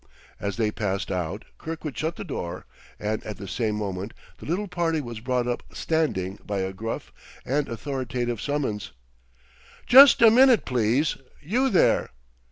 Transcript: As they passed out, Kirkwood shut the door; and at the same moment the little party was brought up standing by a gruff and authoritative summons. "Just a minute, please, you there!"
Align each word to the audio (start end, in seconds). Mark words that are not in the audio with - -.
As 0.39 0.57
they 0.57 0.71
passed 0.71 1.11
out, 1.11 1.45
Kirkwood 1.59 1.95
shut 1.95 2.15
the 2.15 2.23
door; 2.23 2.65
and 2.99 3.23
at 3.23 3.37
the 3.37 3.47
same 3.47 3.75
moment 3.75 4.15
the 4.39 4.47
little 4.47 4.67
party 4.67 4.99
was 4.99 5.19
brought 5.19 5.45
up 5.47 5.61
standing 5.73 6.39
by 6.43 6.61
a 6.61 6.73
gruff 6.73 7.13
and 7.45 7.69
authoritative 7.69 8.41
summons. 8.41 8.93
"Just 9.85 10.23
a 10.23 10.31
minute, 10.31 10.65
please, 10.65 11.17
you 11.39 11.69
there!" 11.69 12.09